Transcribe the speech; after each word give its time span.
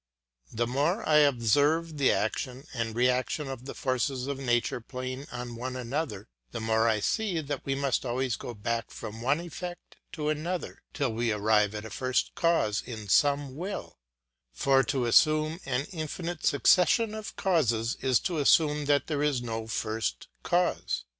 The 0.51 0.65
more 0.65 1.07
I 1.07 1.17
observe 1.17 1.97
the 1.99 2.11
action 2.11 2.65
and 2.73 2.95
reaction 2.95 3.47
of 3.47 3.65
the 3.65 3.75
forces 3.75 4.25
of 4.25 4.39
nature 4.39 4.81
playing 4.81 5.27
on 5.31 5.55
one 5.55 5.75
another, 5.75 6.27
the 6.49 6.59
more 6.59 6.89
I 6.89 6.99
see 7.01 7.39
that 7.39 7.63
we 7.67 7.75
must 7.75 8.03
always 8.03 8.35
go 8.35 8.55
back 8.55 8.89
from 8.89 9.21
one 9.21 9.39
effect 9.39 9.97
to 10.13 10.29
another, 10.29 10.81
till 10.95 11.13
we 11.13 11.31
arrive 11.31 11.75
at 11.75 11.85
a 11.85 11.91
first 11.91 12.33
cause 12.33 12.81
in 12.83 13.09
some 13.09 13.55
will; 13.55 13.99
for 14.51 14.81
to 14.85 15.05
assume 15.05 15.59
an 15.67 15.85
infinite 15.91 16.47
succession 16.47 17.13
of 17.13 17.35
causes 17.35 17.95
is 18.01 18.19
to 18.21 18.39
assume 18.39 18.85
that 18.85 19.05
there 19.05 19.21
is 19.21 19.43
no 19.43 19.67
first 19.67 20.29
cause. 20.41 21.05